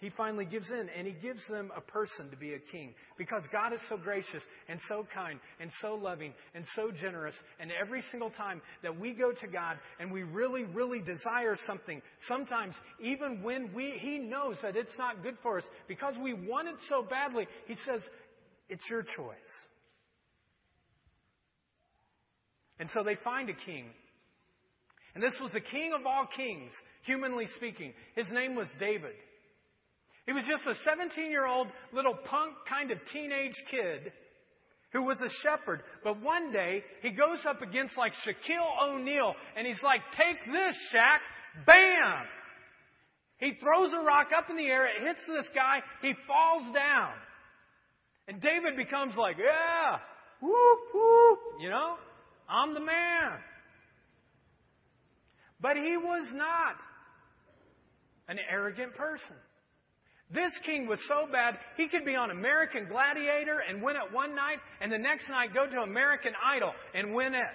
[0.00, 3.42] he finally gives in and he gives them a person to be a king because
[3.50, 7.34] God is so gracious and so kind and so loving and so generous.
[7.58, 12.00] And every single time that we go to God and we really, really desire something,
[12.28, 16.68] sometimes even when we, he knows that it's not good for us because we want
[16.68, 18.00] it so badly, he says,
[18.68, 19.36] it's your choice.
[22.78, 23.86] And so they find a king.
[25.14, 26.70] And this was the king of all kings,
[27.02, 27.92] humanly speaking.
[28.14, 29.14] His name was David.
[30.28, 34.12] He was just a 17 year old little punk kind of teenage kid
[34.92, 35.80] who was a shepherd.
[36.04, 40.76] But one day, he goes up against like Shaquille O'Neal and he's like, Take this,
[40.92, 41.64] Shaq.
[41.64, 42.26] Bam!
[43.38, 47.12] He throws a rock up in the air, it hits this guy, he falls down.
[48.28, 49.96] And David becomes like, Yeah,
[50.42, 51.94] whoop, whoop, you know,
[52.50, 53.38] I'm the man.
[55.58, 56.76] But he was not
[58.28, 59.36] an arrogant person.
[60.30, 64.34] This king was so bad, he could be on American Gladiator and win it one
[64.34, 67.54] night, and the next night go to American Idol and win it.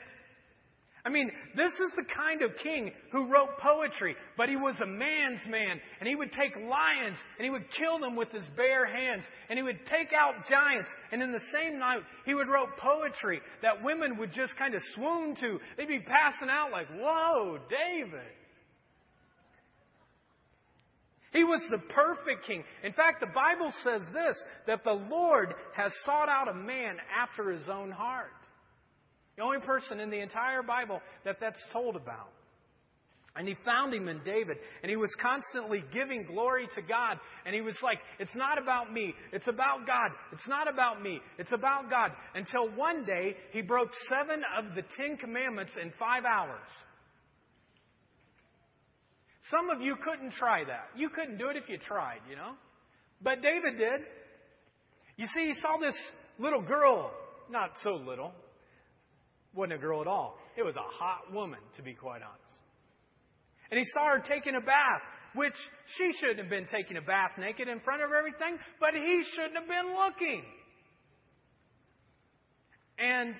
[1.06, 4.86] I mean, this is the kind of king who wrote poetry, but he was a
[4.86, 8.86] man's man, and he would take lions and he would kill them with his bare
[8.86, 12.78] hands, and he would take out giants, and in the same night, he would write
[12.78, 15.60] poetry that women would just kind of swoon to.
[15.76, 18.32] They'd be passing out like, Whoa, David.
[21.34, 22.64] He was the perfect king.
[22.84, 27.52] In fact, the Bible says this that the Lord has sought out a man after
[27.52, 28.30] his own heart.
[29.36, 32.30] The only person in the entire Bible that that's told about.
[33.36, 37.18] And he found him in David, and he was constantly giving glory to God.
[37.48, 40.12] And he was like, It's not about me, it's about God.
[40.32, 42.12] It's not about me, it's about God.
[42.36, 46.62] Until one day, he broke seven of the Ten Commandments in five hours.
[49.54, 50.90] Some of you couldn't try that.
[50.96, 52.54] You couldn't do it if you tried, you know?
[53.22, 54.02] But David did.
[55.16, 55.96] You see, he saw this
[56.40, 57.12] little girl,
[57.52, 58.32] not so little,
[59.54, 60.40] wasn't a girl at all.
[60.58, 62.58] It was a hot woman, to be quite honest.
[63.70, 65.02] And he saw her taking a bath,
[65.36, 65.54] which
[65.98, 69.56] she shouldn't have been taking a bath naked in front of everything, but he shouldn't
[69.56, 70.44] have been looking.
[72.98, 73.36] And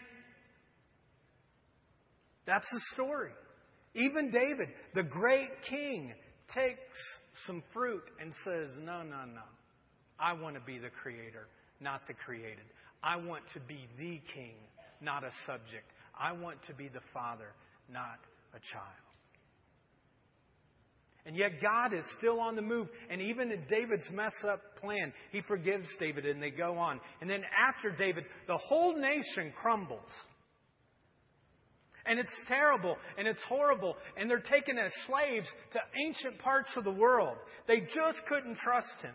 [2.46, 3.32] that's the story.
[3.96, 6.14] Even David, the great king,
[6.54, 6.98] takes
[7.46, 9.42] some fruit and says, No, no, no.
[10.20, 11.48] I want to be the creator,
[11.80, 12.66] not the created.
[13.04, 14.56] I want to be the king,
[15.02, 15.86] not a subject.
[16.20, 17.50] I want to be the father,
[17.92, 18.20] not
[18.54, 19.04] a child.
[21.26, 22.88] And yet God is still on the move.
[23.10, 27.00] And even in David's mess up plan, he forgives David and they go on.
[27.22, 30.10] And then after David, the whole nation crumbles.
[32.06, 33.96] And it's terrible and it's horrible.
[34.18, 37.38] And they're taken as slaves to ancient parts of the world.
[37.68, 39.14] They just couldn't trust him.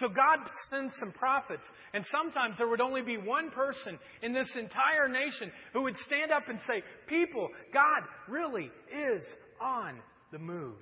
[0.00, 0.38] So God
[0.70, 1.62] sends some prophets.
[1.94, 6.30] And sometimes there would only be one person in this entire nation who would stand
[6.30, 9.22] up and say, People, God really is
[9.60, 9.98] on
[10.30, 10.76] the move.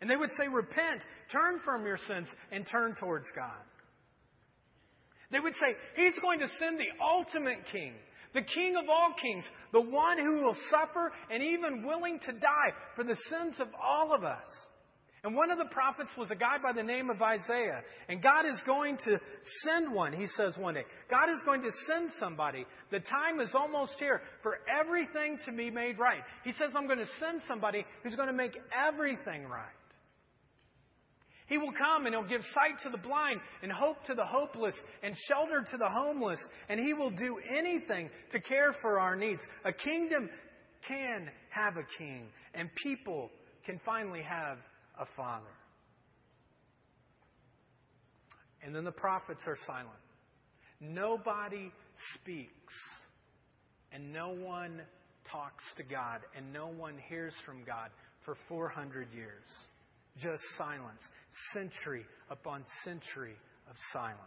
[0.00, 1.02] And they would say, Repent,
[1.32, 3.64] turn from your sins, and turn towards God.
[5.30, 7.94] They would say, He's going to send the ultimate king
[8.38, 12.70] the King of all kings, the one who will suffer and even willing to die
[12.94, 14.46] for the sins of all of us.
[15.24, 17.82] And one of the prophets was a guy by the name of Isaiah.
[18.08, 19.18] And God is going to
[19.64, 20.84] send one, he says one day.
[21.10, 22.64] God is going to send somebody.
[22.92, 26.22] The time is almost here for everything to be made right.
[26.44, 29.77] He says, I'm going to send somebody who's going to make everything right.
[31.48, 34.74] He will come and he'll give sight to the blind and hope to the hopeless
[35.02, 36.38] and shelter to the homeless.
[36.68, 39.40] And he will do anything to care for our needs.
[39.64, 40.28] A kingdom
[40.86, 43.30] can have a king, and people
[43.64, 44.58] can finally have
[45.00, 45.46] a father.
[48.62, 49.88] And then the prophets are silent.
[50.80, 51.72] Nobody
[52.14, 52.74] speaks,
[53.92, 54.82] and no one
[55.30, 57.90] talks to God, and no one hears from God
[58.24, 59.44] for 400 years.
[60.22, 61.00] Just silence.
[61.52, 63.36] Century upon century
[63.68, 64.18] of silence.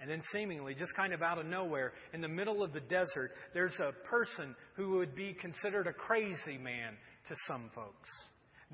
[0.00, 3.32] And then, seemingly, just kind of out of nowhere, in the middle of the desert,
[3.52, 6.94] there's a person who would be considered a crazy man
[7.28, 8.08] to some folks.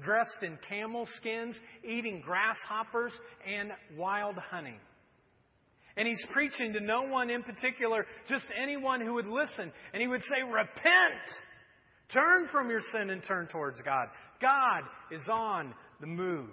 [0.05, 3.13] Dressed in camel skins, eating grasshoppers
[3.45, 4.79] and wild honey.
[5.97, 9.73] And he's preaching to no one in particular, just anyone who would listen.
[9.93, 11.27] And he would say, Repent!
[12.13, 14.09] Turn from your sin and turn towards God.
[14.41, 16.49] God is on the move.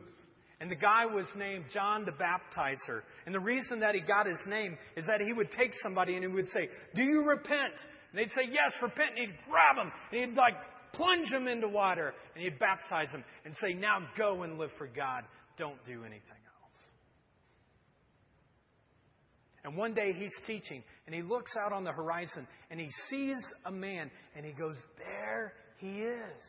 [0.59, 3.01] And the guy was named John the Baptizer.
[3.25, 6.23] And the reason that he got his name is that he would take somebody and
[6.23, 7.75] he would say, Do you repent?
[8.11, 9.09] And they'd say, Yes, repent.
[9.17, 10.53] And he'd grab them and he'd like
[10.93, 14.87] plunge them into water and he'd baptize them and say, Now go and live for
[14.87, 15.23] God.
[15.57, 16.79] Don't do anything else.
[19.63, 23.37] And one day he's teaching and he looks out on the horizon and he sees
[23.65, 26.41] a man and he goes, There he is.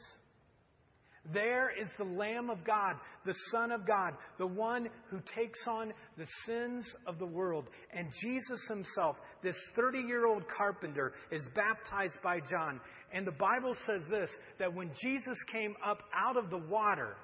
[1.33, 5.93] There is the Lamb of God, the Son of God, the one who takes on
[6.19, 7.65] the sins of the world.
[7.97, 12.79] And Jesus himself, this 30 year old carpenter, is baptized by John.
[13.13, 17.17] And the Bible says this that when Jesus came up out of the water,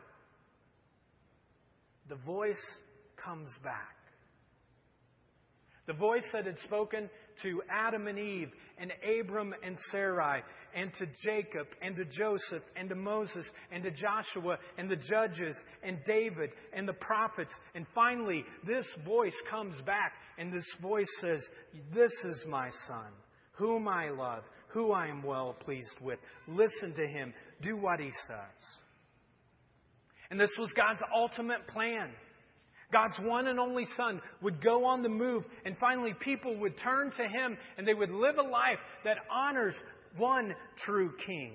[2.08, 2.56] the voice
[3.22, 3.99] comes back.
[5.90, 7.10] The voice that had spoken
[7.42, 10.40] to Adam and Eve and Abram and Sarai
[10.72, 15.56] and to Jacob and to Joseph and to Moses and to Joshua and the judges
[15.82, 17.52] and David and the prophets.
[17.74, 21.44] And finally, this voice comes back and this voice says,
[21.92, 23.10] This is my son,
[23.54, 26.20] whom I love, who I am well pleased with.
[26.46, 27.34] Listen to him.
[27.62, 28.62] Do what he says.
[30.30, 32.10] And this was God's ultimate plan.
[32.92, 37.10] God's one and only Son would go on the move, and finally people would turn
[37.12, 39.74] to Him and they would live a life that honors
[40.16, 41.52] one true King.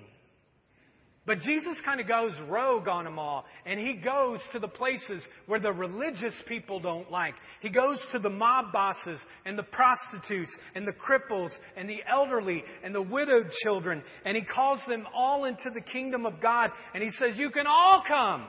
[1.26, 5.20] But Jesus kind of goes rogue on them all, and he goes to the places
[5.46, 7.34] where the religious people don't like.
[7.60, 12.62] He goes to the mob bosses and the prostitutes and the cripples and the elderly
[12.84, 17.02] and the widowed children, and he calls them all into the kingdom of God, and
[17.02, 18.46] he says, You can all come.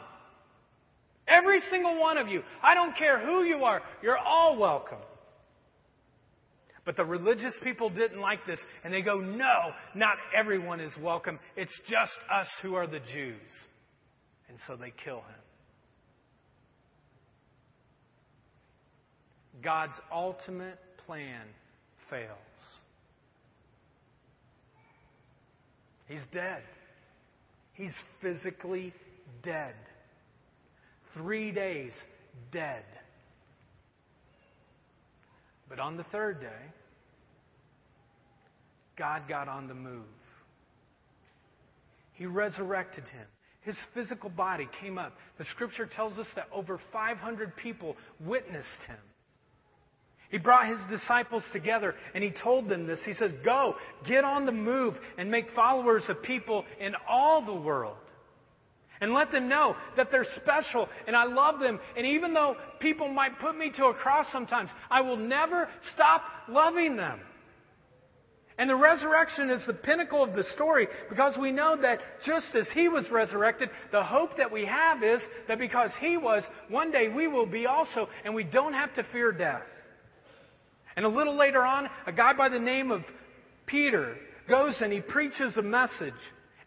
[1.27, 2.41] Every single one of you.
[2.63, 3.81] I don't care who you are.
[4.01, 4.99] You're all welcome.
[6.85, 11.37] But the religious people didn't like this, and they go, No, not everyone is welcome.
[11.57, 13.41] It's just us who are the Jews.
[14.47, 15.41] And so they kill him.
[19.61, 21.41] God's ultimate plan
[22.09, 22.29] fails.
[26.07, 26.63] He's dead.
[27.73, 28.93] He's physically
[29.43, 29.75] dead.
[31.17, 31.91] Three days
[32.51, 32.83] dead.
[35.69, 36.71] But on the third day,
[38.97, 40.05] God got on the move.
[42.13, 43.25] He resurrected him.
[43.61, 45.13] His physical body came up.
[45.37, 48.97] The scripture tells us that over 500 people witnessed him.
[50.29, 52.99] He brought his disciples together and he told them this.
[53.05, 53.75] He says, Go,
[54.07, 57.97] get on the move and make followers of people in all the world.
[58.99, 61.79] And let them know that they're special and I love them.
[61.95, 66.23] And even though people might put me to a cross sometimes, I will never stop
[66.47, 67.19] loving them.
[68.59, 72.67] And the resurrection is the pinnacle of the story because we know that just as
[72.73, 77.07] he was resurrected, the hope that we have is that because he was, one day
[77.07, 79.67] we will be also, and we don't have to fear death.
[80.95, 83.03] And a little later on, a guy by the name of
[83.67, 84.15] Peter
[84.49, 86.13] goes and he preaches a message.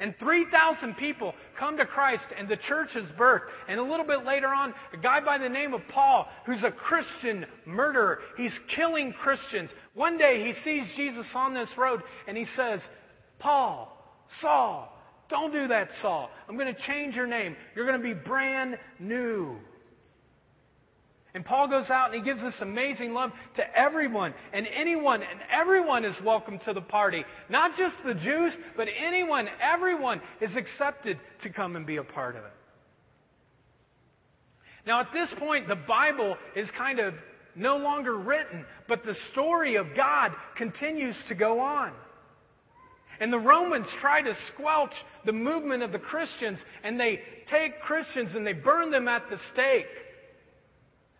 [0.00, 3.50] And 3,000 people come to Christ and the church is birthed.
[3.68, 6.70] And a little bit later on, a guy by the name of Paul, who's a
[6.70, 9.70] Christian murderer, he's killing Christians.
[9.94, 12.80] One day he sees Jesus on this road and he says,
[13.38, 13.96] Paul,
[14.40, 14.90] Saul,
[15.28, 16.30] don't do that, Saul.
[16.48, 17.54] I'm going to change your name.
[17.76, 19.58] You're going to be brand new.
[21.34, 25.40] And Paul goes out and he gives this amazing love to everyone and anyone, and
[25.52, 27.24] everyone is welcome to the party.
[27.48, 32.34] Not just the Jews, but anyone, everyone is accepted to come and be a part
[32.34, 32.52] of it.
[34.86, 37.14] Now, at this point, the Bible is kind of
[37.54, 41.92] no longer written, but the story of God continues to go on.
[43.20, 44.94] And the Romans try to squelch
[45.26, 47.20] the movement of the Christians, and they
[47.50, 49.86] take Christians and they burn them at the stake.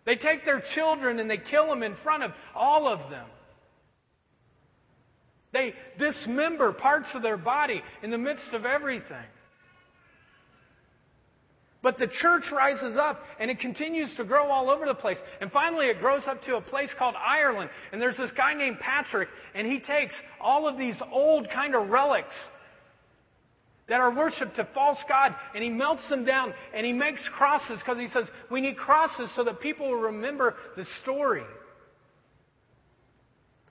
[0.05, 3.27] They take their children and they kill them in front of all of them.
[5.53, 9.25] They dismember parts of their body in the midst of everything.
[11.83, 15.17] But the church rises up and it continues to grow all over the place.
[15.41, 17.69] And finally, it grows up to a place called Ireland.
[17.91, 21.89] And there's this guy named Patrick, and he takes all of these old kind of
[21.89, 22.35] relics
[23.89, 27.79] that are worshiped to false God, and he melts them down and he makes crosses
[27.79, 31.43] because he says we need crosses so that people will remember the story.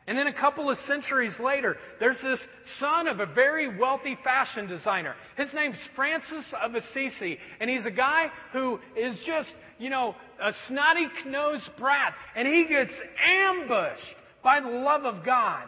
[0.07, 2.41] And then a couple of centuries later, there's this
[2.81, 5.15] son of a very wealthy fashion designer.
[5.37, 7.39] His name's Francis of Assisi.
[7.61, 9.49] And he's a guy who is just,
[9.79, 12.15] you know, a snotty nosed brat.
[12.35, 12.91] And he gets
[13.25, 15.67] ambushed by the love of God.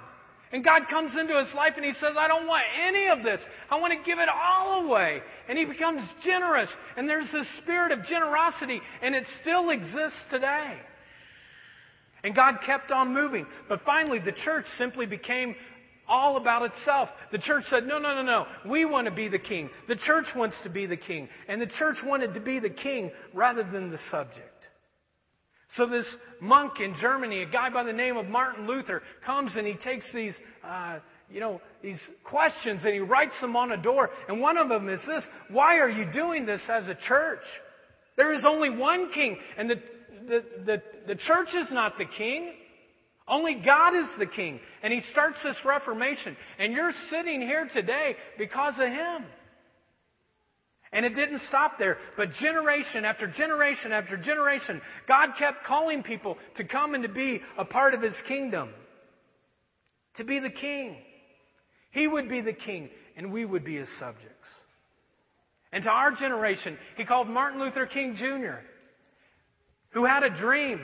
[0.52, 3.40] And God comes into his life and he says, I don't want any of this.
[3.70, 5.22] I want to give it all away.
[5.48, 6.68] And he becomes generous.
[6.96, 10.76] And there's this spirit of generosity, and it still exists today.
[12.22, 13.46] And God kept on moving.
[13.68, 15.56] But finally, the church simply became
[16.06, 17.08] all about itself.
[17.32, 18.46] The church said, no, no, no, no.
[18.68, 19.70] We want to be the king.
[19.88, 21.28] The church wants to be the king.
[21.48, 24.51] And the church wanted to be the king rather than the subject.
[25.76, 26.06] So this
[26.40, 30.04] monk in Germany, a guy by the name of Martin Luther, comes and he takes
[30.12, 30.98] these, uh,
[31.30, 34.10] you know, these questions and he writes them on a door.
[34.28, 37.44] And one of them is this: Why are you doing this as a church?
[38.16, 39.76] There is only one king, and the
[40.28, 42.52] the, the, the church is not the king.
[43.26, 44.60] Only God is the king.
[44.82, 46.36] And he starts this reformation.
[46.58, 49.24] And you're sitting here today because of him.
[50.92, 56.36] And it didn't stop there, but generation after generation after generation, God kept calling people
[56.56, 58.70] to come and to be a part of his kingdom,
[60.16, 60.96] to be the king.
[61.92, 64.48] He would be the king, and we would be his subjects.
[65.72, 68.58] And to our generation, he called Martin Luther King Jr
[69.92, 70.80] who had a dream.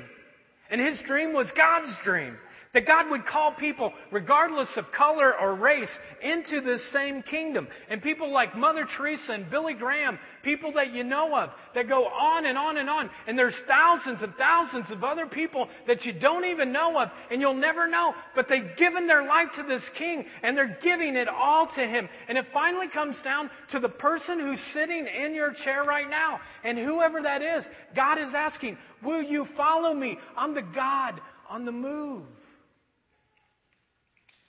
[0.70, 2.36] And his dream was God's dream.
[2.74, 5.90] That God would call people, regardless of color or race,
[6.22, 7.66] into this same kingdom.
[7.88, 12.04] And people like Mother Teresa and Billy Graham, people that you know of, that go
[12.06, 13.08] on and on and on.
[13.26, 17.40] And there's thousands and thousands of other people that you don't even know of, and
[17.40, 18.12] you'll never know.
[18.34, 22.06] But they've given their life to this king, and they're giving it all to him.
[22.28, 26.38] And it finally comes down to the person who's sitting in your chair right now.
[26.64, 27.64] And whoever that is,
[27.96, 30.18] God is asking, Will you follow me?
[30.36, 32.24] I'm the God on the move.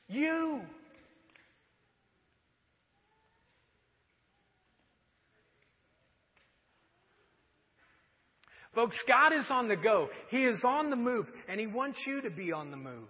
[0.10, 0.62] You.
[8.76, 10.10] Folks, God is on the go.
[10.30, 13.10] He is on the move, and He wants you to be on the move.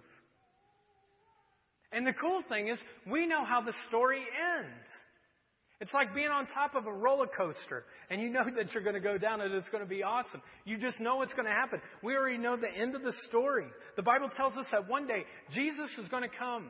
[1.92, 2.78] And the cool thing is,
[3.10, 4.20] we know how the story
[4.58, 4.88] ends.
[5.80, 8.94] It's like being on top of a roller coaster and you know that you're going
[8.94, 10.42] to go down and it's going to be awesome.
[10.66, 11.80] You just know what's going to happen.
[12.02, 13.66] We already know the end of the story.
[13.96, 16.68] The Bible tells us that one day Jesus is going to come,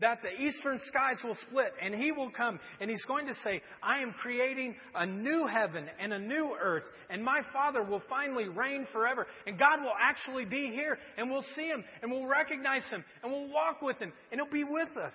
[0.00, 3.60] that the eastern skies will split and he will come and he's going to say,
[3.82, 8.48] I am creating a new heaven and a new earth and my Father will finally
[8.48, 12.84] reign forever and God will actually be here and we'll see him and we'll recognize
[12.90, 15.14] him and we'll walk with him and he'll be with us.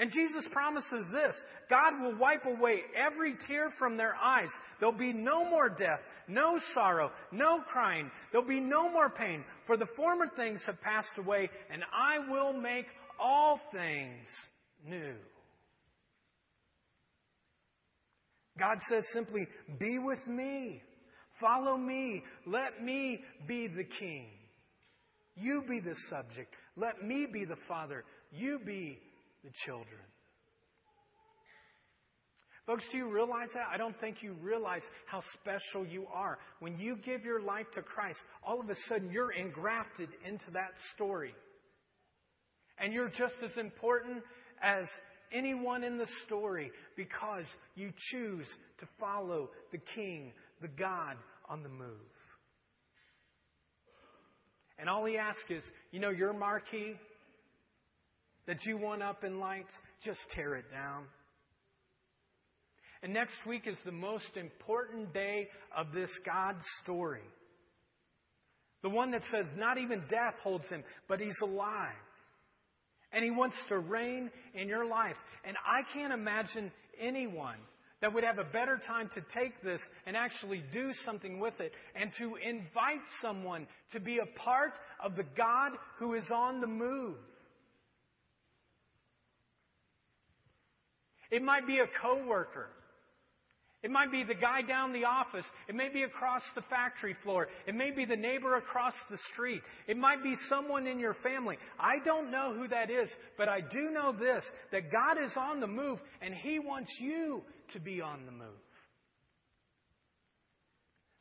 [0.00, 1.34] And Jesus promises this
[1.68, 4.48] God will wipe away every tear from their eyes.
[4.78, 8.10] There'll be no more death, no sorrow, no crying.
[8.30, 12.52] There'll be no more pain, for the former things have passed away, and I will
[12.52, 12.86] make
[13.20, 14.26] all things
[14.86, 15.14] new.
[18.58, 19.46] God says simply,
[19.78, 20.82] Be with me.
[21.40, 22.22] Follow me.
[22.46, 24.26] Let me be the king.
[25.36, 26.52] You be the subject.
[26.76, 28.04] Let me be the father.
[28.32, 28.98] You be
[29.44, 30.00] the children.
[32.66, 33.64] Folks, do you realize that?
[33.72, 36.38] I don't think you realize how special you are.
[36.60, 40.72] When you give your life to Christ, all of a sudden you're engrafted into that
[40.94, 41.34] story.
[42.80, 44.22] And you're just as important
[44.62, 44.86] as
[45.32, 48.46] anyone in the story because you choose
[48.78, 51.16] to follow the King, the God
[51.48, 51.88] on the move.
[54.78, 56.94] And all he asks is, you know, your marquee,
[58.46, 59.72] that you want up in lights,
[60.04, 61.04] just tear it down.
[63.02, 67.22] And next week is the most important day of this God story.
[68.82, 71.94] The one that says not even death holds him, but he's alive.
[73.12, 75.16] And he wants to reign in your life.
[75.44, 77.56] And I can't imagine anyone
[78.00, 81.72] that would have a better time to take this and actually do something with it
[81.94, 86.66] and to invite someone to be a part of the God who is on the
[86.66, 87.16] move.
[91.30, 92.68] It might be a coworker.
[93.82, 95.44] It might be the guy down the office.
[95.68, 97.46] It may be across the factory floor.
[97.66, 99.62] It may be the neighbor across the street.
[99.86, 101.56] It might be someone in your family.
[101.78, 105.60] I don't know who that is, but I do know this that God is on
[105.60, 108.48] the move and He wants you to be on the move.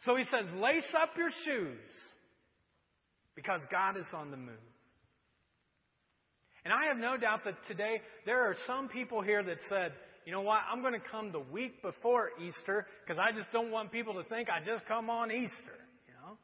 [0.02, 1.78] So He says, lace up your shoes
[3.36, 4.56] because God is on the move.
[6.66, 9.94] And I have no doubt that today there are some people here that said,
[10.28, 10.60] you know what?
[10.70, 14.24] I'm going to come the week before Easter because I just don't want people to
[14.26, 15.78] think I just come on Easter.
[16.06, 16.38] You know?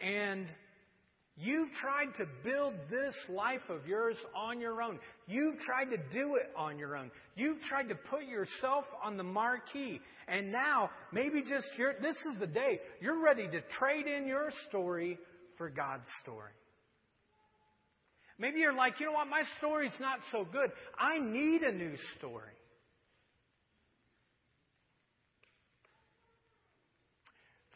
[0.00, 0.46] And
[1.36, 5.00] You've tried to build this life of yours on your own.
[5.26, 7.10] You've tried to do it on your own.
[7.34, 10.00] You've tried to put yourself on the marquee.
[10.28, 14.50] And now, maybe just your, this is the day you're ready to trade in your
[14.68, 15.18] story
[15.58, 16.52] for God's story.
[18.38, 20.70] Maybe you're like, you know what, my story's not so good.
[20.98, 22.50] I need a new story.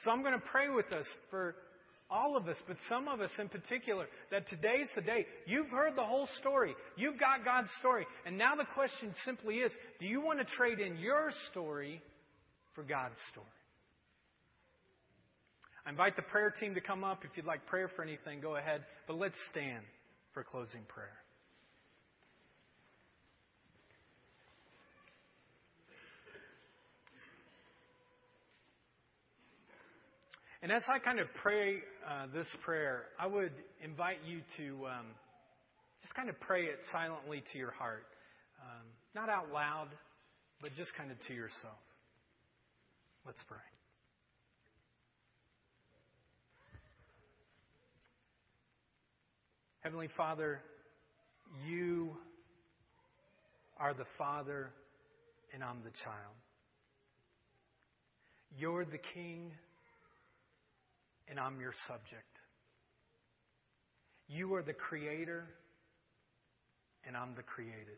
[0.04, 1.54] So I'm going to pray with us for
[2.10, 5.26] all of us, but some of us in particular, that today's the day.
[5.46, 6.74] You've heard the whole story.
[6.96, 8.06] You've got God's story.
[8.24, 12.00] And now the question simply is do you want to trade in your story
[12.74, 13.46] for God's story?
[15.84, 17.24] I invite the prayer team to come up.
[17.24, 18.84] If you'd like prayer for anything, go ahead.
[19.06, 19.84] But let's stand
[20.32, 21.18] for closing prayer.
[30.60, 31.76] And as I kind of pray
[32.06, 33.52] uh, this prayer, I would
[33.82, 35.06] invite you to um,
[36.02, 38.06] just kind of pray it silently to your heart.
[38.60, 39.88] Um, not out loud,
[40.60, 41.78] but just kind of to yourself.
[43.24, 43.77] Let's pray.
[49.88, 50.60] Heavenly Father,
[51.66, 52.10] you
[53.80, 54.68] are the Father,
[55.54, 56.34] and I'm the child.
[58.58, 59.50] You're the King
[61.30, 62.36] and I'm your subject.
[64.28, 65.46] You are the creator,
[67.06, 67.96] and I'm the created.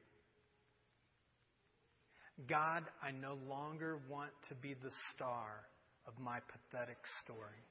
[2.49, 5.64] God, I no longer want to be the star
[6.07, 7.64] of my pathetic story,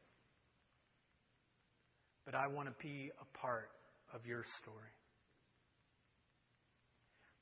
[2.26, 3.70] but I want to be a part
[4.14, 4.94] of your story.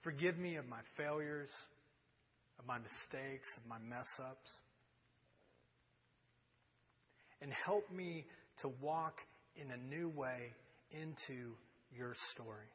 [0.04, 1.50] Forgive me of my failures,
[2.60, 4.52] of my mistakes, of my mess ups
[7.42, 8.26] and help me
[8.62, 9.16] to walk
[9.56, 10.54] in a new way
[10.92, 11.54] into
[11.96, 12.68] your story.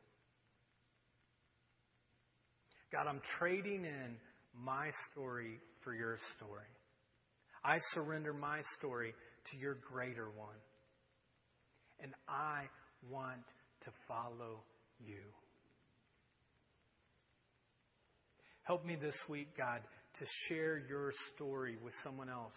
[2.92, 4.16] God, I'm trading in
[4.54, 6.68] my story for your story.
[7.64, 9.14] I surrender my story
[9.50, 10.60] to your greater one.
[12.02, 12.64] And I
[13.10, 13.40] want
[13.84, 14.62] to follow
[15.04, 15.22] you.
[18.64, 19.80] Help me this week, God,
[20.18, 22.54] to share your story with someone else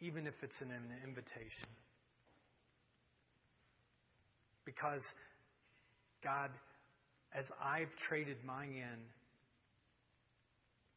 [0.00, 0.70] even if it's an
[1.06, 1.68] invitation.
[4.64, 5.02] Because,
[6.24, 6.50] God,
[7.34, 8.98] as I've traded mine in,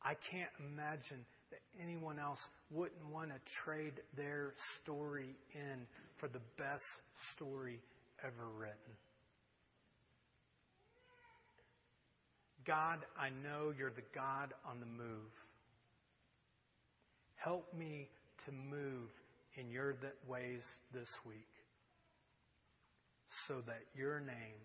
[0.03, 2.39] I can't imagine that anyone else
[2.71, 5.85] wouldn't want to trade their story in
[6.19, 6.83] for the best
[7.35, 7.79] story
[8.23, 8.93] ever written.
[12.65, 15.31] God, I know you're the God on the move.
[17.35, 18.09] Help me
[18.45, 19.09] to move
[19.55, 19.95] in your
[20.27, 20.63] ways
[20.93, 21.47] this week
[23.47, 24.59] so that your name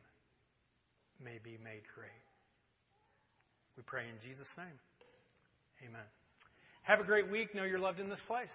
[1.23, 2.25] may be made great.
[3.77, 4.79] We pray in Jesus' name.
[5.87, 6.07] Amen.
[6.83, 7.55] Have a great week.
[7.55, 8.51] Know you're loved in this place.